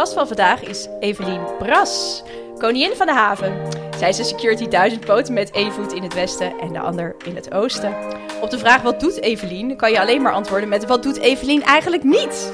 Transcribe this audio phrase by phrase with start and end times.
[0.00, 2.22] gast van vandaag is Evelien Bras,
[2.58, 3.68] koningin van de haven.
[3.98, 7.16] Zij is een security duizend poten met één voet in het westen en de ander
[7.24, 7.94] in het oosten.
[8.40, 11.62] Op de vraag wat doet Evelien kan je alleen maar antwoorden met wat doet Evelien
[11.62, 12.52] eigenlijk niet?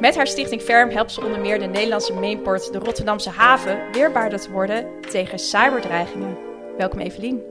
[0.00, 4.40] Met haar stichting Ferm helpt ze onder meer de Nederlandse mainport, de Rotterdamse haven, weerbaarder
[4.40, 6.38] te worden tegen cyberdreigingen.
[6.78, 7.42] Welkom Evelien.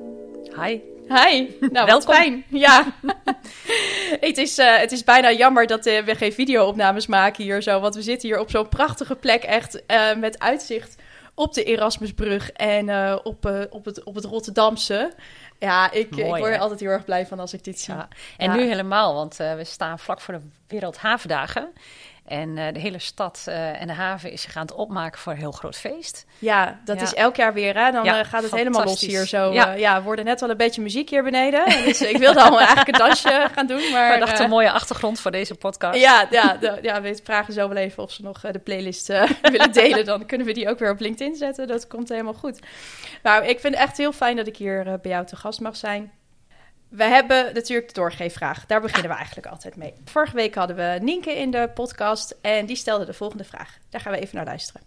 [0.62, 0.80] Hi.
[1.08, 2.13] Hi, nou Welkom.
[2.13, 2.45] fijn.
[2.49, 2.85] Ja.
[4.29, 7.79] het, is, eh, het is bijna jammer dat eh, we geen video-opnames maken hier zo,
[7.79, 10.95] want we zitten hier op zo'n prachtige plek echt eh, met uitzicht
[11.34, 15.13] op de Erasmusbrug en op, op, het, op het Rotterdamse.
[15.59, 17.93] Ja, ik, ik word er altijd heel erg blij van als ik dit zie.
[17.93, 18.07] Ja.
[18.37, 18.55] En Ja.
[18.55, 21.71] nu helemaal, want we staan vlak voor de Wereldhavendagen.
[22.31, 25.31] En eh, de hele stad eh, en de haven is zich aan het opmaken voor
[25.31, 26.26] een heel groot feest.
[26.40, 27.04] Ja, dat Ja.
[27.04, 27.77] is elk jaar weer.
[27.77, 27.91] Hè?
[27.91, 29.54] Dan Ja, eh, gaat het helemaal los hier zo.
[29.54, 29.71] Ja.
[29.73, 30.02] Ja.
[30.02, 31.66] worden net wel een beetje muziek hier beneden.
[31.85, 33.91] Dus ik wilde al eigenlijk een dansje gaan doen.
[33.91, 35.99] Maar eh, een mooie achtergrond voor deze podcast.
[35.99, 39.07] Ja, ja, de- ja, we vragen zo wel even of ze nog de playlist
[39.52, 40.05] willen delen.
[40.05, 41.68] Dan kunnen we die ook weer op LinkedIn zetten.
[41.68, 42.59] Dat komt helemaal goed.
[43.24, 45.76] Nou, ik vind het echt heel fijn dat ik hier bij jou te gast mag
[45.76, 46.12] zijn.
[46.91, 48.65] We hebben natuurlijk de doorgeefvraag.
[48.65, 49.93] Daar beginnen we eigenlijk altijd mee.
[50.05, 53.77] Vorige week hadden we Nienke in de podcast en die stelde de volgende vraag.
[53.89, 54.81] Daar gaan we even naar luisteren.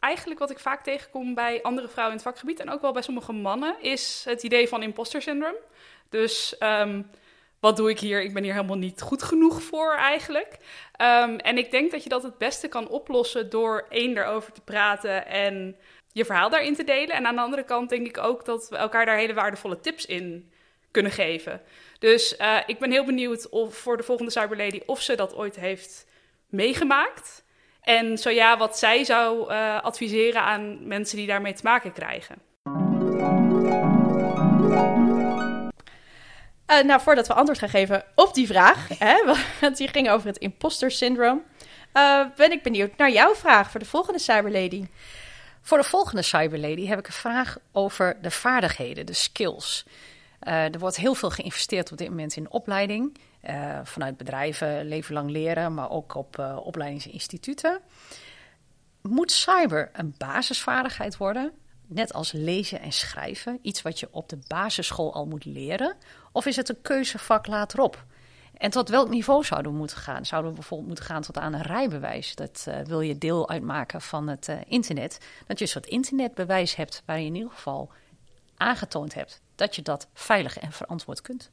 [0.00, 3.02] eigenlijk wat ik vaak tegenkom bij andere vrouwen in het vakgebied en ook wel bij
[3.02, 5.56] sommige mannen, is het idee van imposter syndroom.
[6.08, 7.02] Dus ehm,
[7.64, 8.22] wat doe ik hier?
[8.22, 10.56] Ik ben hier helemaal niet goed genoeg voor eigenlijk.
[10.96, 14.60] Ehm, en ik denk dat je dat het beste kan oplossen door één erover te
[14.60, 15.76] praten en
[16.12, 17.16] je verhaal daarin te delen.
[17.16, 20.06] En aan de andere kant denk ik ook dat we elkaar daar hele waardevolle tips
[20.06, 20.52] in
[20.90, 21.60] kunnen geven.
[21.98, 25.56] Dus eh, ik ben heel benieuwd of voor de volgende Cyberlady of ze dat ooit
[25.56, 26.06] heeft
[26.48, 27.44] meegemaakt.
[27.80, 32.53] En zo ja, wat zij zou eh, adviseren aan mensen die daarmee te maken krijgen.
[36.66, 39.24] Eh, nou, voordat we antwoord gaan geven op die vraag, hè,
[39.60, 41.42] want die ging over het imposter syndroom,
[41.92, 44.86] eh, ben ik benieuwd naar jouw vraag voor de volgende Cyberlady.
[45.60, 49.86] Voor de volgende Cyberlady heb ik een vraag over de vaardigheden, de skills.
[50.38, 53.16] Eh, er wordt heel veel geïnvesteerd op dit moment in opleiding.
[53.82, 57.80] vanuit bedrijven, leven lang leren, maar ook op opleidingsinstituten.
[59.02, 61.52] Moet cyber een basisvaardigheid worden?
[61.86, 65.96] Net als lezen en schrijven, iets wat je op de basisschool al moet leren?
[66.34, 68.04] Of is het een keuzevak laterop?
[68.56, 70.26] En tot welk niveau zouden we moeten gaan?
[70.26, 72.34] Zouden we bijvoorbeeld moeten gaan tot aan een rijbewijs?
[72.34, 75.18] Dat eh, wil je deel uitmaken van het eh, internet.
[75.46, 77.90] Dat je een soort internetbewijs hebt waarin je in ieder geval
[78.56, 81.50] aangetoond hebt dat je dat veilig en verantwoord kunt.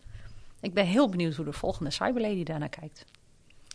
[0.61, 3.05] Ik ben heel benieuwd hoe de volgende Cyberlady daarnaar kijkt.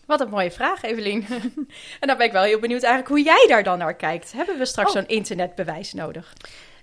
[0.07, 1.27] Wat een mooie vraag, Evelien.
[2.01, 4.33] en dan ben ik wel heel benieuwd eigenlijk hoe jij daar dan naar kijkt.
[4.33, 4.97] Hebben we straks Oh.
[4.97, 6.33] zo'n internetbewijs nodig?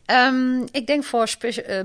[0.06, 1.80] Ehm, ik denk voor eh,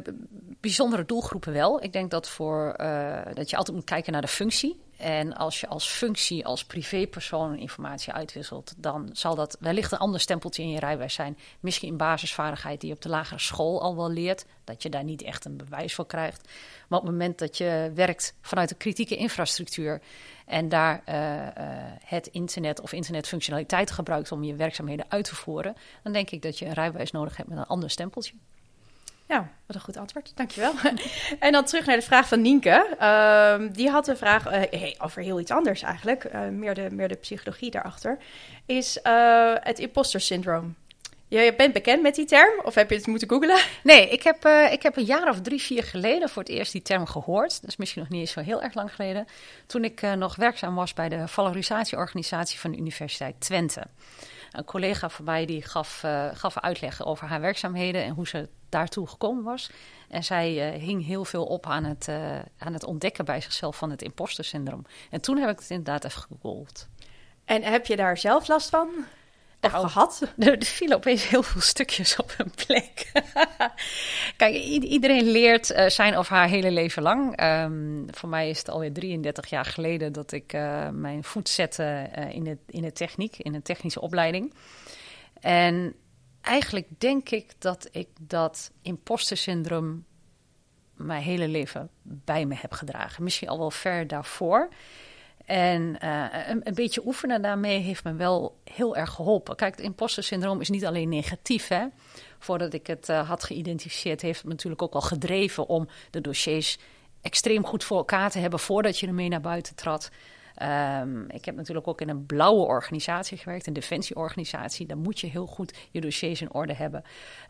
[0.60, 1.82] bijzondere doelgroepen wel.
[1.82, 4.80] Ik denk dat, voor, eh, dat je altijd moet kijken naar de functie.
[4.96, 10.20] En als je als functie, als privépersoon informatie uitwisselt, dan zal dat wellicht een ander
[10.20, 11.38] stempeltje in je rijbewijs zijn.
[11.60, 15.04] Misschien een basisvaardigheid die je op de lagere school al wel leert, dat je daar
[15.04, 16.48] niet echt een bewijs voor krijgt.
[16.88, 20.00] Maar op het moment dat je werkt vanuit een kritieke infrastructuur
[20.48, 21.52] en daar eh, eh,
[22.04, 26.58] het internet of internetfunctionaliteit gebruikt om je werkzaamheden uit te voeren, dan denk ik dat
[26.58, 28.34] je een rijbewijs nodig hebt met een ander stempeltje.
[29.26, 30.32] Ja, wat een goed antwoord.
[30.34, 30.72] Dankjewel.
[31.38, 32.96] en dan terug naar de vraag van Nienke.
[32.98, 36.32] Ehm, die had een vraag eh, hey, over heel iets anders eigenlijk.
[36.50, 38.18] meer, de, meer de psychologie daarachter.
[38.66, 38.98] Is
[39.62, 40.76] het imposter syndroom.
[41.28, 42.60] Je bent bekend met die term?
[42.62, 43.60] Of heb je het moeten googlen?
[43.82, 46.72] Nee, ik heb, eh, ik heb een jaar of drie, vier geleden voor het eerst
[46.72, 47.60] die term gehoord.
[47.60, 49.26] Dat is misschien nog niet eens zo heel erg lang geleden.
[49.66, 53.82] Toen ik eh, nog werkzaam was bij de valorisatieorganisatie van de Universiteit Twente.
[54.52, 58.48] Een collega van mij die gaf, eh, gaf uitleg over haar werkzaamheden en hoe ze
[58.68, 59.70] daartoe gekomen was.
[60.08, 62.08] En zij hing heel veel op aan het,
[62.58, 64.84] aan het ontdekken bij zichzelf van het imposter syndroom.
[65.10, 66.88] En toen heb ik het inderdaad even gegoogeld.
[67.44, 68.88] En heb je daar zelf last van?
[69.60, 70.32] Nou, gehad?
[70.38, 73.12] Er, er vielen opeens heel veel stukjes op hun plek.
[74.36, 77.36] Kijk, iedereen leert eh, zijn of haar hele leven lang.
[77.36, 81.82] Ehm, voor mij is het alweer 33 jaar geleden dat ik eh, mijn voet zette
[81.82, 84.54] eh, in, de, in de techniek, in een technische opleiding.
[85.40, 85.94] En
[86.40, 90.04] eigenlijk denk ik dat ik dat imposter syndroom
[90.94, 93.22] mijn hele leven bij me heb gedragen.
[93.22, 94.68] Misschien al wel ver daarvoor.
[95.48, 96.24] En eh,
[96.62, 99.56] een, beetje oefenen daarmee heeft me wel heel erg geholpen.
[99.56, 101.68] Kijk, het imposter syndroom is niet alleen negatief.
[101.68, 101.86] Hè?
[102.38, 106.20] Voordat ik het eh, had geïdentificeerd, heeft het me natuurlijk ook al gedreven om de
[106.20, 106.78] dossiers
[107.22, 110.10] extreem goed voor elkaar te hebben voordat je ermee naar buiten trad.
[110.58, 114.86] Ehm, ik heb natuurlijk ook in een blauwe organisatie gewerkt, een defensieorganisatie.
[114.86, 117.04] Daar moet je heel goed je dossiers in orde hebben.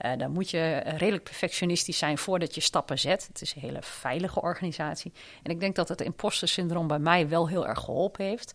[0.05, 3.27] Uh, daar moet je redelijk perfectionistisch zijn voordat je stappen zet.
[3.27, 5.13] Het is een hele veilige organisatie.
[5.43, 8.55] En ik denk dat het imposter syndroom bij mij wel heel erg geholpen heeft.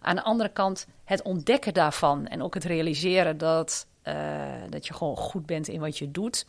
[0.00, 4.14] Aan de andere kant, het ontdekken daarvan en ook het realiseren dat, uh,
[4.68, 6.46] dat je gewoon goed bent in wat je doet,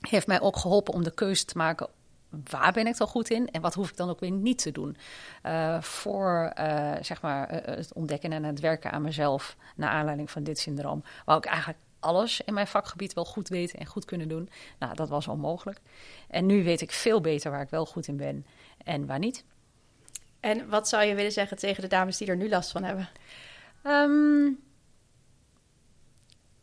[0.00, 1.88] heeft mij ook geholpen om de keuze te maken
[2.50, 4.72] waar ben ik dan goed in en wat hoef ik dan ook weer niet te
[4.72, 4.96] doen.
[5.42, 10.30] Uh, voor uh, zeg maar, uh, het ontdekken en het werken aan mezelf naar aanleiding
[10.30, 11.04] van dit syndroom.
[11.24, 14.48] Wou ik eigenlijk alles in mijn vakgebied wel goed weten en goed kunnen doen.
[14.78, 15.80] Nou, dat was onmogelijk.
[16.28, 18.46] En nu weet ik veel beter waar ik wel goed in ben
[18.84, 19.44] en waar niet.
[20.40, 23.08] En wat zou je willen zeggen tegen de dames die er nu last van hebben?
[23.86, 24.58] Um,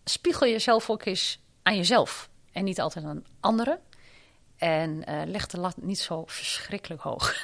[0.03, 3.79] spiegel jezelf ook eens aan jezelf en niet altijd aan anderen.
[4.61, 7.35] En uh, leg de lat niet zo verschrikkelijk hoog.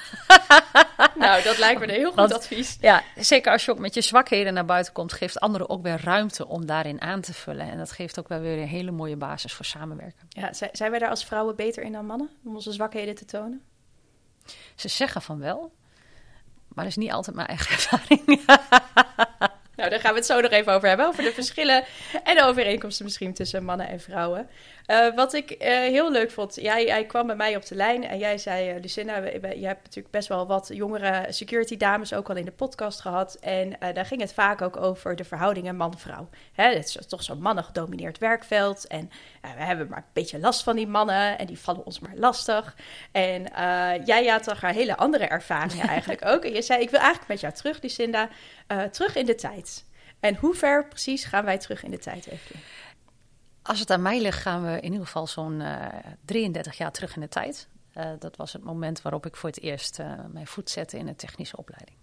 [1.16, 2.78] nou, dat lijkt me een heel goed Want, advies.
[2.82, 6.02] Ja, zeker als je ook met je zwakheden naar buiten komt, geeft anderen ook weer
[6.04, 7.72] ruimte om daarin aan te vullen.
[7.72, 10.28] En dat geeft ook wel weer een hele mooie basis voor samenwerken.
[10.30, 13.62] Ja, zijn wij daar als vrouwen beter in dan mannen om onze zwakheden te tonen?
[14.76, 15.72] Ze zeggen van wel,
[16.68, 18.46] maar dat is niet altijd mijn eigen ervaring.
[19.78, 21.08] Nou, daar gaan we het zo nog even over hebben.
[21.08, 21.84] Over de verschillen
[22.24, 24.50] en de overeenkomsten misschien tussen mannen en vrouwen.
[24.88, 28.04] Uh, wat ik uh, heel leuk vond, jij, jij, kwam bij mij op de lijn
[28.04, 32.30] en jij zei, uh, Lucinda, je hebt natuurlijk best wel wat jongere security dames ook
[32.30, 33.36] al in de podcast gehad.
[33.36, 36.30] En daar ging het vaak ook over de verhoudingen man-vrouw.
[36.54, 39.10] Het is toch zo'n mannengedomineerd werkveld en
[39.42, 42.76] we hebben maar een beetje last van die mannen en die vallen ons maar lastig.
[43.12, 43.44] En
[44.06, 46.44] jij had toch een hele andere ervaringen eigenlijk ook.
[46.44, 48.30] En je zei, ik wil eigenlijk met jou terug, Lucinda,
[48.92, 49.86] terug in de tijd.
[50.20, 52.64] En hoe ver precies gaan wij terug in de tijd, Evelien?
[53.68, 55.86] Als het aan mij ligt, gaan we in ieder geval zo'n uh,
[56.26, 57.68] 33 jaar terug in de tijd.
[57.98, 61.08] Uh, dat was het moment waarop ik voor het eerst uh, mijn voet zette in
[61.08, 61.98] een technische opleiding.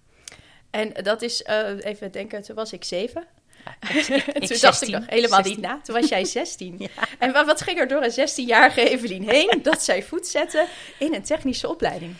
[0.70, 1.44] En dat is,
[1.80, 3.26] even denken, toen was ik zeven.
[3.64, 5.54] Ja, ik, ik, toen 16, dacht ik nog helemaal 16.
[5.54, 5.80] niet na.
[5.82, 6.74] Toen was jij 16.
[6.78, 6.88] ja.
[7.18, 10.66] En wat ging er door een 16-jarige Evelien heen dat zij voet zette
[10.98, 12.14] in een technische opleiding?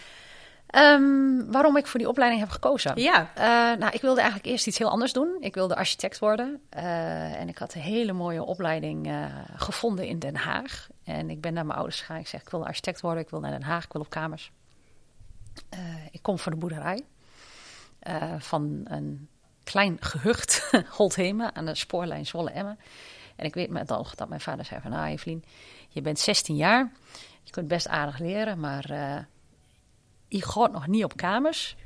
[0.76, 3.00] Um, waarom ik voor die opleiding heb gekozen?
[3.00, 3.30] Ja.
[3.36, 5.36] Uh, nou, ik wilde eigenlijk eerst iets heel anders doen.
[5.40, 6.60] Ik wilde architect worden.
[6.76, 9.26] Uh, en ik had een hele mooie opleiding uh,
[9.56, 10.88] gevonden in Den Haag.
[11.04, 12.18] En ik ben naar mijn ouders gegaan.
[12.18, 13.22] Ik zeg, ik wil architect worden.
[13.22, 13.84] Ik wil naar Den Haag.
[13.84, 14.52] Ik wil op kamers.
[16.10, 17.04] ik kom van de boerderij.
[18.38, 19.28] van een
[19.64, 22.78] klein gehucht, Holthemen, aan de spoorlijn Zwolle-Emmen.
[23.36, 24.90] En ik weet met nog dat mijn vader zei van...
[24.90, 25.44] Nou, Evelien,
[25.88, 26.92] je bent 16 jaar.
[27.42, 28.84] Je kunt best aardig leren, maar
[30.36, 31.76] je gaat nog niet op kamers.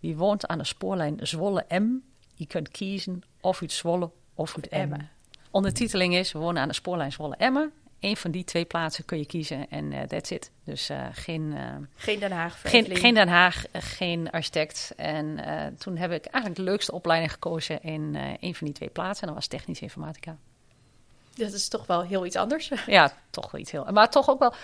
[0.00, 1.86] Die woont aan de spoorlijn Zwolle-M.
[2.34, 5.10] Je kunt kiezen of uit Zwolle of uit Emmen.
[5.50, 7.72] Ondertiteling is, we wonen aan de spoorlijn Zwolle-Emmen.
[8.00, 10.50] Eén van die twee plaatsen kun je kiezen en uh, that's it.
[10.64, 11.42] Dus uh, geen...
[11.42, 12.60] Uh, geen Den Haag.
[12.64, 14.92] Geen, geen, Den Haag, geen architect.
[14.96, 15.38] En
[15.78, 19.20] toen heb ik eigenlijk de leukste opleiding gekozen in een van die twee plaatsen.
[19.20, 20.36] En dat was technische informatica.
[21.34, 22.72] Dat is toch wel heel iets anders.
[22.86, 23.84] Ja, toch wel iets heel...
[23.92, 24.54] Maar toch ook wel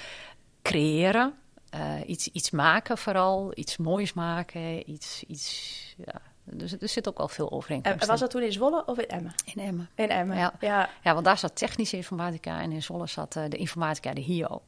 [0.63, 1.35] creëren.
[1.75, 6.21] Uh, iets, iets maken vooral, iets moois maken, iets, iets ja.
[6.45, 9.09] Dus er zit ook wel veel overeenkomst En was dat toen in Zwolle of in
[9.09, 9.35] Emmen?
[9.45, 9.89] In Emmen.
[9.95, 10.53] In Emmen, ja.
[10.61, 14.21] Ja, ja want daar zat technische informatica en in Zwolle zat uh, de informatica, de
[14.21, 14.63] HIO.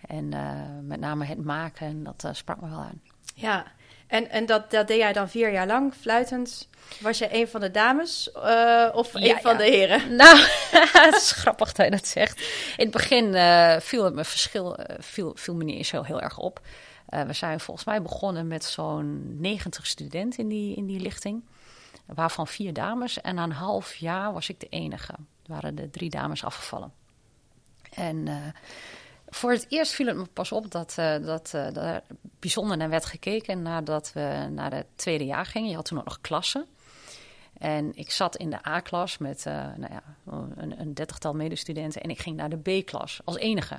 [0.00, 3.00] En uh, met name het maken, dat sprak me wel aan.
[3.34, 3.66] Ja,
[4.12, 6.68] en, en dat, dat deed jij dan vier jaar lang, fluitend.
[7.00, 9.58] Was je een van de dames uh, of ja, een van ja.
[9.58, 10.00] de heren?
[10.16, 10.38] Nou,
[11.06, 12.40] het is grappig dat je dat zegt.
[12.76, 16.02] In het begin uh, viel het me verschil, uh, viel, viel me niet eens zo
[16.02, 16.60] heel erg op.
[17.06, 21.44] we zijn volgens mij begonnen met zo'n 90 studenten in die, in die lichting.
[22.06, 23.20] Waarvan vier dames.
[23.20, 25.12] En na een half jaar was ik de enige.
[25.12, 26.92] Er waren de drie dames afgevallen.
[27.90, 28.28] En
[29.28, 32.02] voor het eerst viel het me pas op dat, dat, er
[32.42, 35.68] bijzonder naar werd gekeken nadat we naar het tweede jaar gingen.
[35.68, 36.66] Je had toen ook nog klassen.
[37.58, 40.02] En ik zat in de A-klas met uh, nou ja,
[40.56, 43.74] een, een dertigtal medestudenten en ik ging naar de B-klas als enige.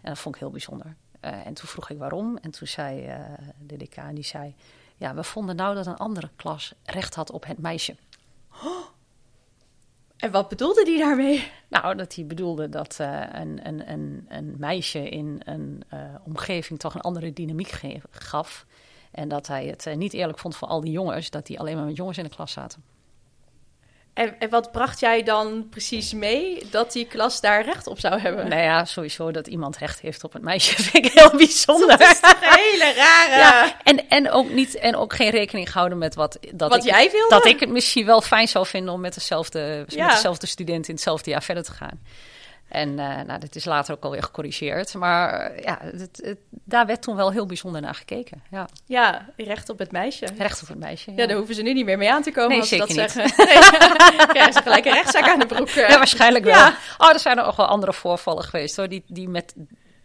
[0.00, 0.96] En dat vond ik heel bijzonder.
[1.20, 2.36] en toen vroeg ik waarom.
[2.36, 3.10] En toen zei
[3.58, 4.54] de decaan, die zei...
[4.96, 7.96] Ja, we vonden nou dat een andere klas recht had op het meisje.
[8.64, 8.91] Oh.
[10.22, 11.50] En wat bedoelde hij daarmee?
[11.68, 16.78] Nou, dat hij bedoelde dat uh, een, een, een, een, meisje in een uh, omgeving
[16.78, 18.66] toch een andere dynamiek gaf.
[19.10, 21.76] En dat hij het uh, niet eerlijk vond voor al die jongens, dat die alleen
[21.76, 22.82] maar met jongens in de klas zaten.
[24.14, 28.20] En, en, wat bracht jij dan precies mee dat die klas daar recht op zou
[28.20, 28.48] hebben?
[28.48, 31.98] Nou ja, sowieso dat iemand recht heeft op het meisje vind ik heel bijzonder.
[31.98, 33.36] Dat is toch een hele rare...
[33.36, 36.90] Ja, en, en, ook niet, en ook geen rekening gehouden met wat, dat, wat ik,
[36.90, 37.34] jij wilde?
[37.34, 40.06] dat ik het misschien wel fijn zou vinden om met dezelfde, ja.
[40.06, 42.00] met dezelfde student in hetzelfde jaar verder te gaan.
[42.72, 44.94] En uh, nou, dat is later ook alweer gecorrigeerd.
[44.94, 48.42] Maar uh, ja, het, het, daar werd toen wel heel bijzonder naar gekeken.
[48.50, 50.26] Ja, ja recht op het meisje.
[50.38, 51.16] Recht op het meisje, ja.
[51.16, 52.88] ja daar hoeven ze nu niet meer mee aan te komen nee, als ze dat
[52.88, 52.96] niet.
[52.96, 53.22] zeggen.
[53.22, 55.68] Nee, krijgen ze gelijk een rechtszaak aan de broek.
[55.76, 55.88] eh.
[55.88, 56.54] Ja, waarschijnlijk wel.
[56.54, 56.76] Ja.
[56.98, 59.54] Oh, er zijn er ook wel andere voorvallen geweest hoor, die, die met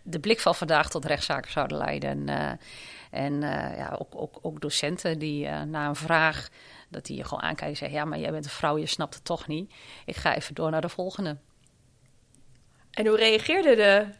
[0.01, 2.09] de blik van vandaag tot rechtszaken zouden leiden.
[2.09, 2.59] En,
[3.11, 3.41] uh, en
[3.77, 6.47] ja, ook, ook, ook docenten die na een vraag,
[6.89, 9.13] dat die je gewoon aankijken en zeggen, ja, maar jij bent een vrouw, je snapt
[9.13, 9.73] het toch niet.
[10.05, 11.37] Ik ga even door naar de volgende.
[12.97, 13.75] En hoe reageerde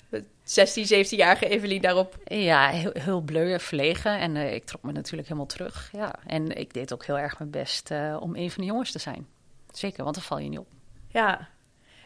[0.10, 2.18] de 16, 17-jarige Evelien daarop?
[2.24, 4.20] Ja, heel, heel bleu, verlegen.
[4.20, 5.90] En uh, ik trok me natuurlijk helemaal terug.
[5.92, 6.16] Ja.
[6.26, 9.00] En ik deed ook heel erg mijn best uh, om een van de jongens te
[9.00, 9.28] zijn.
[9.72, 10.68] Zeker, want dan val je niet op.
[11.08, 11.48] Ja.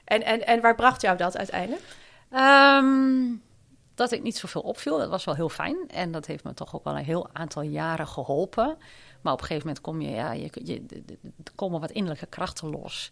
[0.04, 1.84] En, en, en waar bracht jou dat uiteindelijk?
[2.34, 3.42] Um,
[3.96, 5.78] dat ik niet zoveel opviel, dat was wel heel fijn.
[5.88, 8.78] En dat heeft me toch ook wel een heel aantal jaren geholpen.
[9.22, 10.82] Maar op een gegeven moment kom je, ja, je, je,
[11.44, 13.12] er komen wat innerlijke krachten los.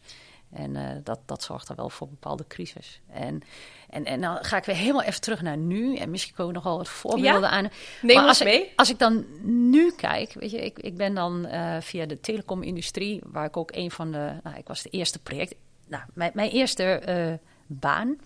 [0.51, 3.01] En uh, dat, dat zorgt er wel voor bepaalde crisis.
[3.07, 3.41] En,
[3.89, 5.95] en, en dan ga ik weer helemaal even terug naar nu.
[5.95, 7.49] En misschien komen nog wel wat voorbeelden ja?
[7.49, 7.69] aan.
[8.01, 8.61] Neem maar als mee.
[8.61, 12.19] Ik, als ik dan nu kijk, weet je, ik, ik ben dan uh, via de
[12.19, 15.55] telecomindustrie, waar ik ook een van de, nou, ik was de eerste project.
[15.87, 18.17] Nou, mijn, mijn eerste uh, baan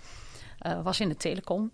[0.83, 1.71] was in de telecom.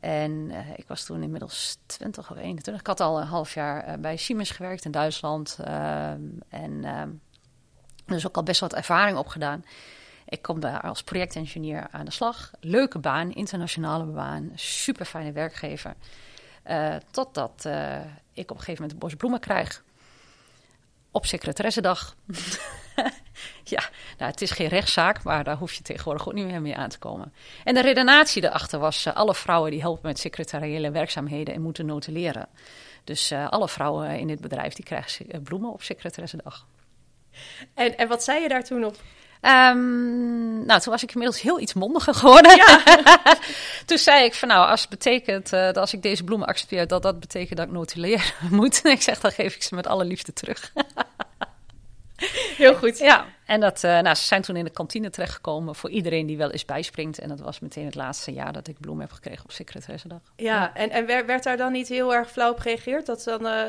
[0.00, 2.80] En ik was toen inmiddels 20 of 21.
[2.80, 5.58] Ik had al een half jaar bij Siemens gewerkt in Duitsland.
[5.60, 6.10] Uh,
[6.48, 6.84] en
[8.06, 9.64] dus ook al best wat ervaring opgedaan.
[10.28, 12.50] Ik kom daar als projectengineer aan de slag.
[12.60, 14.50] Leuke baan, internationale baan.
[14.54, 15.94] Super fijne werkgever.
[16.70, 17.68] Uh, totdat
[18.32, 19.84] ik op een gegeven moment een bos bloemen krijg.
[21.10, 22.16] Op secretaressendag.
[23.74, 23.82] ja,
[24.18, 26.88] nou, het is geen rechtszaak, maar daar hoef je tegenwoordig ook niet meer mee aan
[26.88, 27.32] te komen.
[27.64, 31.86] En de redenatie erachter was: uh, alle vrouwen die helpen met secretariële werkzaamheden en moeten
[31.86, 32.48] notuleren.
[33.04, 36.66] Dus alle vrouwen in dit bedrijf die krijgen bloemen op secretaressendag.
[37.74, 38.96] En, en wat zei je daar toen op?
[39.42, 42.56] Um, nou, toen was ik inmiddels heel iets mondiger geworden.
[42.56, 42.82] Ja.
[43.86, 46.86] toen zei ik van nou, als het betekent uh, dat als ik deze bloemen accepteer,
[46.86, 48.84] dat dat betekent dat ik notuleren moet.
[48.84, 50.72] ik zeg, dan geef ik ze met alle liefde terug.
[52.56, 52.98] Heel goed.
[52.98, 56.36] Ja, en dat, uh, nou, ze zijn toen in de kantine terechtgekomen voor iedereen die
[56.36, 57.18] wel eens bijspringt.
[57.18, 60.20] En dat was meteen het laatste jaar dat ik bloemen heb gekregen op secretaressendag.
[60.36, 60.74] Ja, ja.
[60.74, 63.06] en, en werd, werd, daar dan niet heel erg flauw op gereageerd?
[63.06, 63.62] Dat dan uh,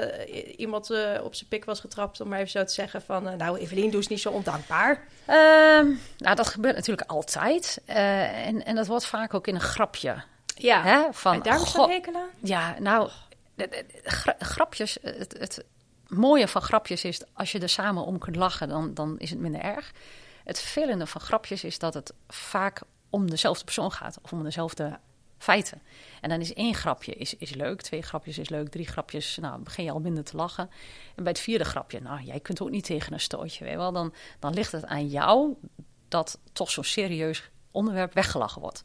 [0.58, 3.38] iemand uh, op zijn pik was getrapt, om maar even zo te zeggen van...
[3.38, 5.04] nou, Evelien, doe eens niet zo ondankbaar.
[5.26, 7.82] Ehm, nou, dat gebeurt natuurlijk altijd.
[7.86, 10.24] en, en dat wordt vaak ook in een grapje.
[10.56, 11.02] Ja, Hè?
[11.12, 12.30] Van, en aan?
[12.40, 13.10] Ja, nou,
[14.40, 14.98] grapjes...
[15.02, 15.64] Het, het,
[16.08, 19.40] mooie van grapjes is, als je er samen om kunt lachen, dan, dan is het
[19.40, 19.92] minder erg.
[20.44, 25.00] Het vervelende van grapjes is dat het vaak om dezelfde persoon gaat of om dezelfde
[25.38, 25.82] feiten.
[26.22, 29.62] En dan is één grapje is, is leuk, twee grapjes is leuk, drie grapjes, nou
[29.62, 30.70] begin je al minder te lachen.
[31.16, 33.92] En bij het vierde grapje, nou jij kunt ook niet tegen een stootje, weet wel.
[33.92, 35.56] Dan, dan ligt het aan jou
[36.08, 38.82] dat toch zo'n serieus onderwerp weggelachen wordt.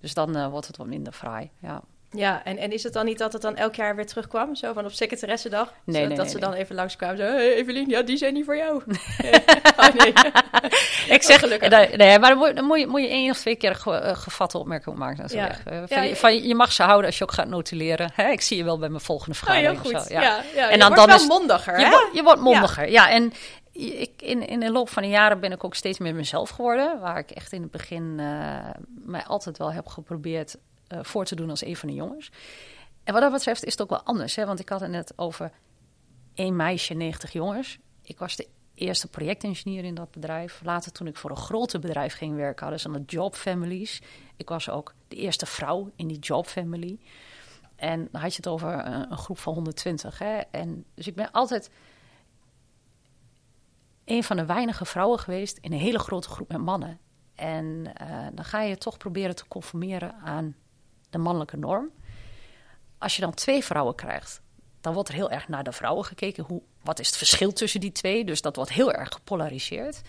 [0.00, 1.82] Dus dan uh, wordt het wat minder fraai, ja.
[2.12, 4.54] Ja, en, en is het dan niet dat het dan elk jaar weer terugkwam?
[4.54, 5.72] Zo van op secretaressendag?
[5.84, 7.16] Nee, zo, nee, Dat nee, ze dan even langskwamen.
[7.16, 8.82] Zo, hey, Evelien, ja, die zijn niet voor jou.
[9.76, 10.12] Oh, nee.
[11.16, 11.68] Ik zeg, gelukkig.
[11.68, 13.90] nee, nee, maar dan moet, dan moet, je, moet je één of twee keer ge,
[13.90, 15.24] uh, gevatte opmerking maken.
[15.28, 15.46] Ja.
[15.46, 15.62] weg.
[15.66, 18.10] Uh, van Ja, je, van, je mag ze houden als je ook gaat notuleren.
[18.14, 18.28] Hè?
[18.28, 19.90] Ik zie je wel bij mijn volgende Oh, heel of goed.
[19.90, 20.20] zo, ja.
[20.20, 21.90] Ja, En je dan, wordt dan wel is, mondiger, je, hè?
[21.90, 23.10] wordt, je wordt mondiger, ja.
[23.10, 23.32] En
[23.72, 27.00] ik, in, in de loop van de jaren ben ik ook steeds meer mezelf geworden.
[27.00, 28.56] Waar ik echt in het begin uh,
[29.04, 30.56] mij altijd wel heb geprobeerd
[30.92, 32.30] uh, voor te doen als een van de jongens.
[33.04, 34.36] En wat dat betreft is het ook wel anders.
[34.36, 34.46] Hè?
[34.46, 35.52] Want ik had het net over
[36.34, 37.78] één meisje, 90 jongens.
[38.02, 40.60] Ik was de eerste projectengineer in dat bedrijf.
[40.64, 44.02] Later, toen ik voor een groter bedrijf ging werken, hadden ze de job families.
[44.36, 46.98] Ik was ook de eerste vrouw in die job family.
[47.76, 50.18] En dan had je het over een, groep van 120.
[50.18, 50.38] Hè?
[50.38, 51.70] En dus ik ben altijd
[54.04, 56.98] een van de weinige vrouwen geweest in een hele grote groep met mannen.
[57.34, 57.64] En
[58.02, 60.56] uh, dan ga je toch proberen te conformeren aan
[61.12, 61.90] de mannelijke norm.
[62.98, 64.40] Als je dan twee vrouwen krijgt,
[64.80, 66.44] dan wordt er heel erg naar de vrouwen gekeken.
[66.44, 68.24] Hoe, wat is het verschil tussen die twee?
[68.24, 70.00] Dus dat wordt heel erg gepolariseerd.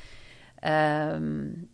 [0.63, 1.69] Um,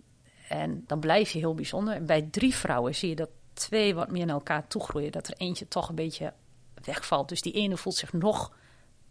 [0.47, 2.05] en dan blijf je heel bijzonder.
[2.05, 5.11] Bij drie vrouwen zie je dat twee wat meer naar elkaar toegroeien.
[5.11, 6.33] Dat er eentje toch een beetje
[6.83, 7.29] wegvalt.
[7.29, 8.53] Dus die ene voelt zich nog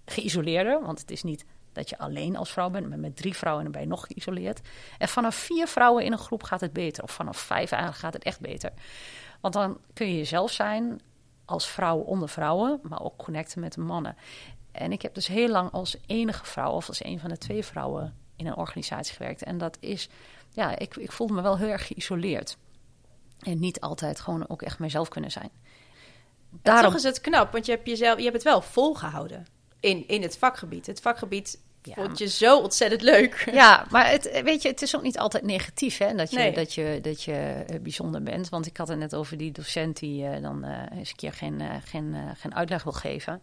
[0.05, 0.81] geïsoleerder.
[0.83, 3.87] Want het is niet dat je alleen als vrouw bent, maar met drie vrouwen je
[3.87, 4.61] nog geïsoleerd.
[4.99, 7.03] En vanaf vier vrouwen in een groep gaat het beter.
[7.03, 8.73] Of vanaf vijf gaat het echt beter.
[9.41, 11.01] Want dan kun je jezelf zijn
[11.45, 14.17] als vrouw onder vrouwen, maar ook connecten met de mannen.
[14.73, 17.65] En ik heb dus heel lang als enige vrouw, of als een van de twee
[17.65, 19.43] vrouwen in een organisatie gewerkt.
[19.43, 20.09] En dat is,
[20.53, 22.57] ja, ik, ik voelde me wel heel erg geïsoleerd.
[23.39, 25.51] En niet altijd gewoon ook echt mezelf kunnen zijn.
[26.51, 26.85] Daarom...
[26.85, 29.47] toch is het knap, want je hebt, jezelf, je hebt het wel volgehouden
[29.81, 30.87] in, in het vakgebied.
[30.87, 33.49] Het vakgebied Ja, Vond je zo ontzettend leuk.
[33.53, 36.53] Ja, maar het, weet je, het is ook niet altijd negatief hè, dat, je, Nee.
[36.53, 38.49] dat, je, dat je eh, bijzonder bent.
[38.49, 41.33] Want ik had het net over die docent die eh, dan eh, eens een keer
[41.33, 43.43] geen, geen, geen uitleg wil geven.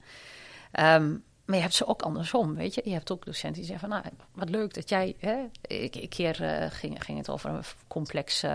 [0.72, 1.10] Ehm,
[1.46, 2.82] maar je hebt ze ook andersom, weet je.
[2.84, 5.16] Je hebt ook docenten die zeggen van, nou, wat leuk dat jij...
[5.20, 6.36] Hè, ik, een keer
[6.72, 8.46] ging, ging het over een complex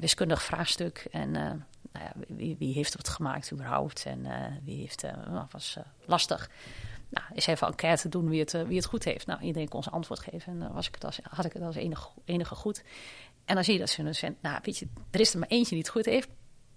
[0.00, 1.06] wiskundig vraagstuk.
[1.10, 1.58] En nou
[1.92, 4.04] ja, wie, wie heeft het gemaakt überhaupt?
[4.06, 4.26] En
[4.64, 5.02] wie heeft...
[5.02, 6.50] nou, was lastig.
[7.14, 9.26] Nou, eens even enquête doen wie het, eh, wie het goed heeft.
[9.26, 10.52] Nou, iedereen kon zijn antwoord geven.
[10.52, 12.82] En dan was ik het als, had ik het als enige, enige goed.
[13.44, 14.42] En dan zie je dat ze een docent...
[14.42, 16.28] Nou, weet je, er is er maar eentje die het goed heeft.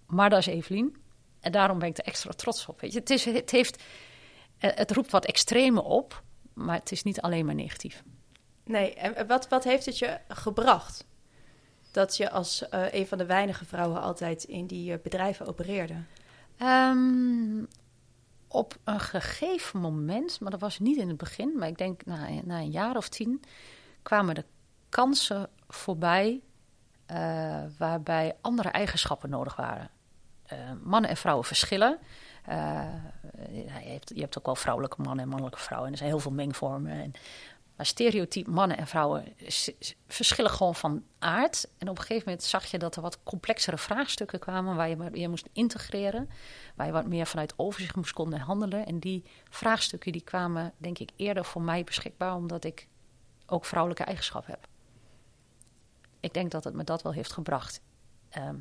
[0.08, 0.96] Maar dat is Evelien.
[1.40, 2.82] En daarom ben ik er extra trots op.
[2.82, 3.00] Weet je.
[3.00, 3.84] Het, is, het, heeft,
[4.58, 6.24] eh, het roept wat extreme op.
[6.54, 8.04] Maar het is niet alleen maar negatief.
[8.64, 11.06] Nee, en wat, wat heeft het je gebracht?
[11.92, 15.96] Dat je als eh, een van de weinige vrouwen altijd in die eh, bedrijven opereerde.
[16.58, 17.64] Ehm,
[18.48, 22.28] op een gegeven moment, maar dat was niet in het begin, maar ik denk na,
[22.44, 23.44] na een jaar of tien,
[24.02, 24.46] kwamen de
[24.90, 26.42] kansen voorbij
[27.06, 29.90] eh, waarbij andere eigenschappen nodig waren.
[30.46, 32.00] Eh, mannen en vrouwen verschillen.
[32.46, 32.86] Eh,
[33.52, 35.88] je, hebt, je hebt ook wel vrouwelijke mannen en mannelijke vrouwen.
[35.88, 36.92] En er zijn heel veel mengvormen.
[36.92, 37.14] En,
[37.78, 39.34] maar stereotyp mannen en vrouwen
[40.08, 41.70] verschillen gewoon van aard.
[41.78, 45.10] En op een gegeven moment zag je dat er wat complexere vraagstukken kwamen waar je,
[45.14, 46.30] je moest integreren.
[46.76, 48.86] Waar je wat meer vanuit overzicht moest konden handelen.
[48.86, 52.88] En die vraagstukken die kwamen denk ik eerder voor mij beschikbaar omdat ik
[53.46, 54.68] ook vrouwelijke eigenschappen heb.
[56.20, 57.82] Ik denk dat het me dat wel heeft gebracht.
[58.30, 58.58] Ehm,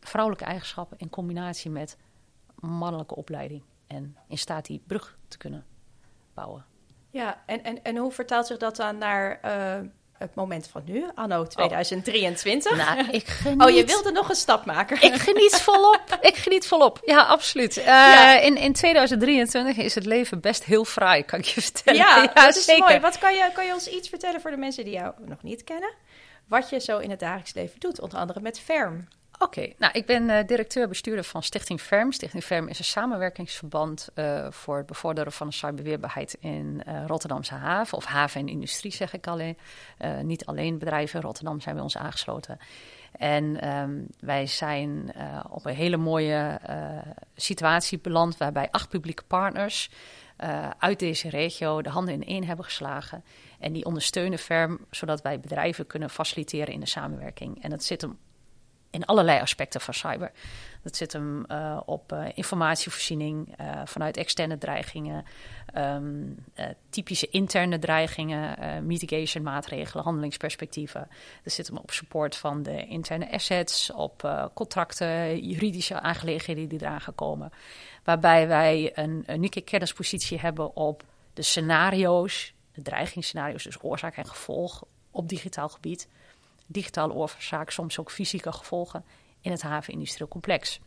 [0.00, 1.96] vrouwelijke eigenschappen in combinatie met
[2.54, 3.62] mannelijke opleiding.
[3.86, 5.66] En in staat die brug te kunnen
[6.34, 6.69] bouwen.
[7.10, 9.78] Ja, en, en, en hoe vertaalt zich dat dan naar eh,
[10.18, 12.76] het moment van nu, anno 2023?
[12.76, 13.62] Nou, ik geniet.
[13.62, 15.02] Oh, je wilde nog een stap maken.
[15.02, 16.00] Ik geniet volop.
[16.20, 17.00] Ik geniet volop.
[17.04, 17.76] Ja, absoluut.
[17.76, 18.38] Eh, Ja.
[18.40, 22.00] In, in 2023 is het leven best heel fraai, kan ik je vertellen.
[22.00, 22.84] Ja, dat is zeker.
[22.84, 23.00] mooi.
[23.00, 25.64] Wat kan je, kan je ons iets vertellen voor de mensen die jou nog niet
[25.64, 25.92] kennen?
[26.48, 29.08] Wat je zo in het dagelijks leven doet, onder andere met Ferm.
[29.42, 32.12] Oké, nou, ik ben eh, directeur-bestuurder van Stichting Ferm.
[32.12, 37.54] Stichting Ferm is een samenwerkingsverband eh, voor het bevorderen van de cyberweerbaarheid in eh, Rotterdamse
[37.54, 37.96] haven.
[37.96, 39.58] Of haven en industrie, zeg ik alleen.
[40.22, 42.58] Niet alleen bedrijven in Rotterdam zijn bij ons aangesloten.
[43.12, 45.14] En ehm, wij zijn
[45.50, 46.60] op een hele mooie
[47.34, 49.90] situatie beland waarbij acht publieke partners
[50.78, 53.24] uit deze regio de handen in één hebben geslagen.
[53.58, 57.62] En die ondersteunen Ferm, zodat wij bedrijven kunnen faciliteren in de samenwerking.
[57.62, 58.18] En dat zit hem
[58.90, 60.32] in allerlei aspecten van cyber.
[60.82, 65.24] Dat zit hem eh, op eh, informatievoorziening eh, vanuit externe dreigingen,
[65.74, 66.22] ehm,
[66.54, 71.08] eh, typische interne dreigingen, mitigation maatregelen, handelingsperspectieven.
[71.44, 77.00] Dat zit hem op support van de interne assets, op contracten, juridische aangelegenheden die eraan
[77.00, 77.52] gaan komen.
[78.04, 84.84] Waarbij wij een unieke kennispositie hebben op de scenario's, de dreigingsscenario's, dus oorzaak en gevolg
[85.10, 86.08] op digitaal gebied
[86.72, 89.04] digitale oorzaak, soms ook fysieke gevolgen
[89.40, 90.80] in het havenindustrieel complex.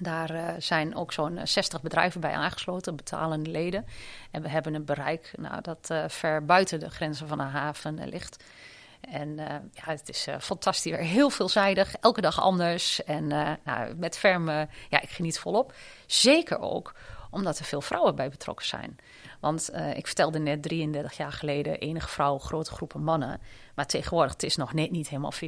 [0.00, 3.86] Daar eh, zijn ook zo'n eh, 60 bedrijven bij aangesloten, betalende leden.
[4.30, 7.98] En we hebben een bereik nou, dat eh, ver buiten de grenzen van de haven
[7.98, 8.44] eh, ligt.
[9.10, 13.04] En eh, ja, het is eh, fantastisch, heel veelzijdig, elke dag anders.
[13.04, 15.74] En eh, nou, met ferme, ja, ik geniet volop.
[16.06, 16.94] Zeker ook
[17.30, 18.96] omdat er veel vrouwen bij betrokken zijn.
[19.40, 23.40] Want eh, ik vertelde net 33 jaar geleden enige vrouw, grote groepen mannen.
[23.74, 25.38] Maar tegenwoordig het is nog net niet helemaal 50-50.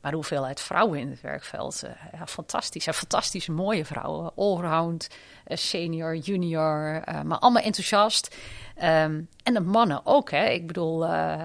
[0.00, 2.86] Maar de hoeveelheid vrouwen in het werkveld, eh, ja, fantastisch.
[2.86, 4.32] En fantastische mooie vrouwen.
[4.36, 5.08] Allround,
[5.50, 8.36] eh, senior, junior, eh, maar allemaal enthousiast.
[8.74, 10.30] Ehm, en de mannen ook.
[10.30, 10.48] Hè.
[10.48, 11.40] Ik bedoel, eh,